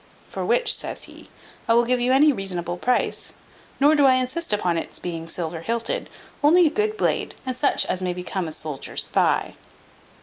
[0.27, 1.29] "For which," says he,
[1.67, 3.33] "I will give you any reasonable price;
[3.79, 6.09] nor do I insist upon its being silver hilted;
[6.43, 9.53] only a good blade, and such as may become a soldier's thigh."